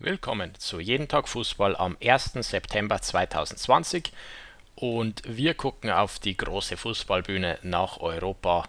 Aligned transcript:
Willkommen 0.00 0.54
zu 0.54 0.78
Jeden 0.78 1.08
Tag 1.08 1.28
Fußball 1.28 1.74
am 1.74 1.96
1. 2.00 2.34
September 2.34 3.02
2020 3.02 4.12
und 4.76 5.22
wir 5.26 5.54
gucken 5.54 5.90
auf 5.90 6.20
die 6.20 6.36
große 6.36 6.76
Fußballbühne 6.76 7.58
nach 7.62 7.98
Europa. 7.98 8.68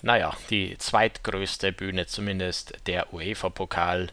Naja, 0.00 0.34
die 0.48 0.78
zweitgrößte 0.78 1.70
Bühne 1.72 2.06
zumindest, 2.06 2.78
der 2.86 3.12
UEFA-Pokal 3.12 4.08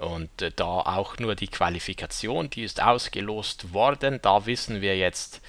und 0.00 0.28
da 0.56 0.64
auch 0.64 1.18
nur 1.20 1.36
die 1.36 1.46
Qualifikation, 1.46 2.50
die 2.50 2.64
ist 2.64 2.82
ausgelost 2.82 3.72
worden. 3.72 4.18
Da 4.22 4.44
wissen 4.44 4.80
wir 4.80 4.98
jetzt, 4.98 5.40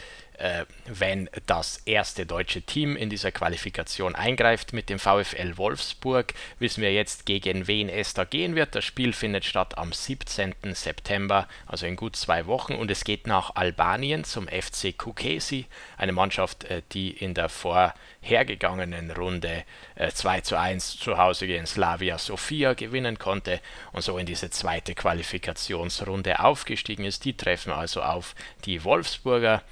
äh, 0.44 0.66
wenn 0.86 1.30
das 1.46 1.78
erste 1.86 2.26
deutsche 2.26 2.62
Team 2.62 2.98
in 2.98 3.10
dieser 3.10 3.32
Qualifikation 3.32 4.14
eingreift 4.14 4.74
mit 4.74 4.90
dem 4.90 5.00
VfL 5.00 5.56
Wolfsburg. 5.56 6.34
Wissen 6.60 6.82
wir 6.82 6.92
jetzt, 6.92 7.26
gegen 7.26 7.66
wen 7.68 7.88
es 7.88 8.14
da 8.14 8.26
gehen 8.26 8.54
wird. 8.54 8.76
Das 8.76 8.84
Spiel 8.84 9.14
findet 9.14 9.46
statt 9.46 9.78
am 9.78 9.94
17. 9.94 10.54
September, 10.74 11.48
also 11.66 11.86
in 11.86 11.96
gut 11.96 12.18
zwei 12.18 12.46
Wochen. 12.46 12.74
Und 12.76 12.92
es 12.92 13.06
geht 13.06 13.26
nach 13.26 13.56
Albanien 13.56 14.26
zum 14.26 14.50
FC 14.50 14.98
Kukesi, 14.98 15.66
eine 15.98 16.12
Mannschaft, 16.12 16.66
äh, 16.66 16.82
die 16.92 17.12
in 17.12 17.34
der 17.34 17.48
vorhergegangenen 17.48 19.12
Runde 19.12 19.64
äh, 19.96 20.12
2 20.12 20.42
zu 20.42 20.60
1 20.60 21.00
zu 21.00 21.18
Hause 21.18 21.48
gegen 21.48 21.66
Slavia 21.66 22.18
Sofia 22.18 22.74
gewinnen 22.74 23.18
konnte 23.18 23.62
und 23.94 24.02
so 24.02 24.18
in 24.18 24.26
diese 24.26 24.50
zweite 24.50 24.94
Qualifikationsrunde 24.94 26.42
aufgestiegen 26.42 27.06
ist. 27.06 27.24
Die 27.24 27.38
treffen 27.38 27.72
also 27.72 28.02
auf 28.02 28.36
die 28.66 28.84
Wolfsburger. 28.84 29.64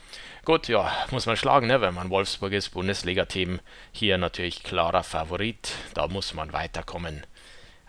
Gut, 0.44 0.68
ja, 0.68 0.92
muss 1.12 1.28
man 1.28 1.38
schlagen, 1.38 1.68
ne? 1.68 1.82
wenn 1.82 1.94
man 1.94 2.10
Wolfsburg 2.10 2.52
ist, 2.54 2.70
Bundesliga-Team, 2.70 3.60
hier 3.92 4.18
natürlich 4.18 4.64
klarer 4.64 5.04
Favorit, 5.04 5.74
da 5.94 6.08
muss 6.08 6.34
man 6.34 6.52
weiterkommen, 6.52 7.28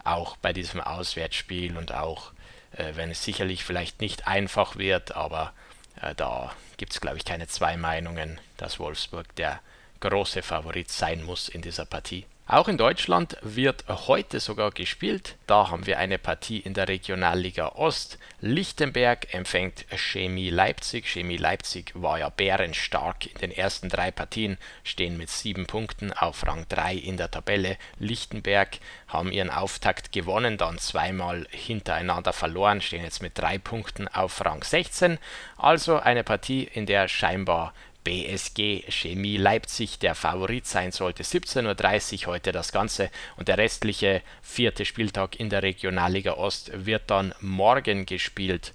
auch 0.05 0.37
bei 0.37 0.53
diesem 0.53 0.83
Auswärtsspiel 0.83 1.79
und 1.79 1.95
auch, 1.95 2.33
äh, 2.73 2.93
wenn 2.95 3.11
es 3.11 3.25
sicherlich 3.25 3.65
vielleicht 3.65 4.03
nicht 4.03 4.29
einfach 4.29 4.77
wird, 4.77 5.17
aber 5.17 5.55
äh, 6.03 6.15
da 6.15 6.53
gibt 6.77 6.93
es, 6.93 7.01
glaube 7.01 7.17
ich, 7.17 7.25
keine 7.25 7.49
zwei 7.49 7.79
Meinungen, 7.79 8.39
dass 8.59 8.79
Wolfsburg 8.79 9.35
der 9.37 9.61
große 10.01 10.43
Favorit 10.43 10.91
sein 10.91 11.23
muss 11.23 11.49
in 11.49 11.63
dieser 11.63 11.87
Partie. 11.87 12.27
Auch 12.49 12.67
in 12.67 12.77
Deutschland 12.77 13.37
wird 13.43 13.85
heute 13.89 14.41
sogar 14.41 14.73
gespielt. 14.73 15.37
Da 15.47 15.71
haben 15.71 15.87
wir 15.87 15.99
eine 15.99 16.19
Partie 16.19 16.59
in 16.59 16.75
der 16.75 16.89
Regionalliga 16.89 17.69
Ost. 17.77 18.19
Lichtenberg 18.41 19.33
empfängt 19.33 19.87
Chemie 19.97 20.51
Leipzig. 20.51 21.07
Chemie 21.07 21.37
Leipzig 21.37 21.93
war 21.95 22.19
ja 22.19 22.29
bärenstark 22.31 23.27
in 23.27 23.39
den 23.39 23.53
ersten 23.53 23.89
drei 23.89 24.11
Partien, 24.11 24.59
stehen 24.83 25.17
mit 25.17 25.31
sieben 25.31 25.67
Punkten 25.67 26.13
auf 26.13 26.45
Rang 26.45 26.67
3 26.69 26.97
in 26.97 27.17
der 27.17 27.31
Tabelle. 27.31 27.79
Lichtenberg 28.01 28.79
haben 29.07 29.31
ihren 29.31 29.51
Auftakt 29.51 30.11
gewonnen, 30.11 30.59
dann 30.59 30.79
zweimal 30.79 31.47
hintereinander 31.51 32.33
verloren, 32.33 32.81
stehen 32.81 33.05
jetzt 33.05 33.23
mit 33.23 33.39
drei 33.39 33.59
Punkten 33.59 34.09
auf 34.09 34.45
Rang 34.45 34.65
16. 34.65 35.19
Also 35.57 36.01
eine 36.01 36.25
Partie, 36.25 36.65
in 36.65 36.87
der 36.87 37.07
scheinbar 37.07 37.73
BSG 38.05 38.85
Chemie 38.89 39.37
Leipzig 39.37 39.99
der 39.99 40.15
Favorit 40.15 40.67
sein 40.67 40.93
sollte. 40.93 41.23
17.30 41.23 42.27
Uhr 42.27 42.33
heute 42.33 42.53
das 42.53 42.73
Ganze 42.73 43.11
und 43.37 43.49
der 43.49 43.59
restliche 43.59 44.23
vierte 44.43 44.85
Spieltag 44.85 45.39
in 45.39 45.51
der 45.51 45.63
Regionalliga 45.63 46.35
Ost 46.35 46.71
wird 46.75 47.03
dann 47.07 47.35
morgen 47.41 48.07
gespielt. 48.07 48.75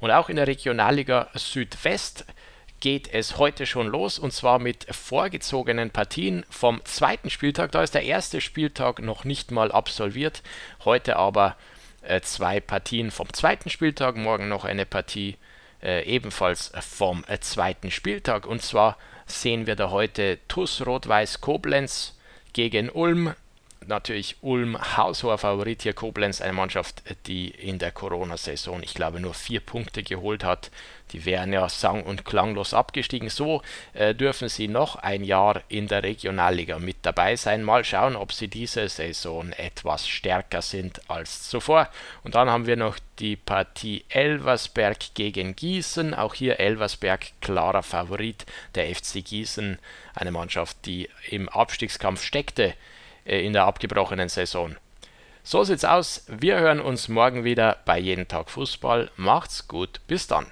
Und 0.00 0.10
auch 0.10 0.28
in 0.28 0.36
der 0.36 0.46
Regionalliga 0.46 1.28
Südwest 1.34 2.24
geht 2.80 3.12
es 3.12 3.38
heute 3.38 3.66
schon 3.66 3.88
los 3.88 4.18
und 4.18 4.32
zwar 4.32 4.58
mit 4.58 4.86
vorgezogenen 4.94 5.90
Partien 5.90 6.46
vom 6.48 6.80
zweiten 6.84 7.30
Spieltag. 7.30 7.72
Da 7.72 7.82
ist 7.82 7.94
der 7.94 8.04
erste 8.04 8.40
Spieltag 8.40 9.00
noch 9.00 9.24
nicht 9.24 9.50
mal 9.50 9.72
absolviert. 9.72 10.42
Heute 10.84 11.16
aber 11.16 11.56
äh, 12.02 12.20
zwei 12.20 12.60
Partien 12.60 13.10
vom 13.10 13.32
zweiten 13.32 13.70
Spieltag, 13.70 14.16
morgen 14.16 14.48
noch 14.48 14.64
eine 14.64 14.86
Partie 14.86 15.36
äh, 15.82 16.04
ebenfalls 16.04 16.72
vom 16.80 17.24
äh, 17.28 17.38
zweiten 17.40 17.90
Spieltag. 17.90 18.46
Und 18.46 18.62
zwar 18.62 18.96
sehen 19.26 19.66
wir 19.66 19.76
da 19.76 19.90
heute 19.90 20.38
TUS 20.48 20.84
Rot-Weiß 20.86 21.40
Koblenz 21.40 22.16
gegen 22.52 22.90
Ulm 22.90 23.34
natürlich 23.88 24.36
Ulm 24.42 24.78
haushoher 24.96 25.38
Favorit 25.38 25.82
hier 25.82 25.94
Koblenz, 25.94 26.40
eine 26.40 26.52
Mannschaft, 26.52 27.02
die 27.26 27.48
in 27.48 27.78
der 27.78 27.90
Corona-Saison, 27.90 28.82
ich 28.82 28.94
glaube, 28.94 29.20
nur 29.20 29.34
vier 29.34 29.60
Punkte 29.60 30.02
geholt 30.02 30.44
hat. 30.44 30.70
Die 31.12 31.24
wären 31.24 31.52
ja 31.54 31.68
sang- 31.70 32.02
und 32.02 32.26
klanglos 32.26 32.74
abgestiegen. 32.74 33.30
So 33.30 33.62
äh, 33.94 34.14
dürfen 34.14 34.50
sie 34.50 34.68
noch 34.68 34.96
ein 34.96 35.24
Jahr 35.24 35.62
in 35.68 35.88
der 35.88 36.02
Regionalliga 36.02 36.78
mit 36.78 36.98
dabei 37.02 37.34
sein. 37.36 37.64
Mal 37.64 37.82
schauen, 37.84 38.14
ob 38.14 38.32
sie 38.32 38.48
diese 38.48 38.88
Saison 38.88 39.52
etwas 39.52 40.06
stärker 40.06 40.60
sind 40.60 41.00
als 41.08 41.48
zuvor. 41.48 41.88
Und 42.24 42.34
dann 42.34 42.50
haben 42.50 42.66
wir 42.66 42.76
noch 42.76 42.98
die 43.18 43.36
Partie 43.36 44.04
Elversberg 44.10 45.14
gegen 45.14 45.56
Gießen. 45.56 46.12
Auch 46.12 46.34
hier 46.34 46.60
Elversberg 46.60 47.32
klarer 47.40 47.82
Favorit. 47.82 48.44
Der 48.74 48.94
FC 48.94 49.24
Gießen, 49.24 49.78
eine 50.14 50.30
Mannschaft, 50.30 50.76
die 50.84 51.08
im 51.30 51.48
Abstiegskampf 51.48 52.22
steckte 52.22 52.74
in 53.28 53.52
der 53.52 53.64
abgebrochenen 53.64 54.28
Saison. 54.28 54.76
So 55.42 55.64
sieht's 55.64 55.84
aus. 55.84 56.24
Wir 56.28 56.58
hören 56.58 56.80
uns 56.80 57.08
morgen 57.08 57.44
wieder 57.44 57.78
bei 57.84 57.98
Jeden 57.98 58.28
Tag 58.28 58.50
Fußball. 58.50 59.10
Macht's 59.16 59.68
gut. 59.68 60.00
Bis 60.06 60.26
dann. 60.26 60.46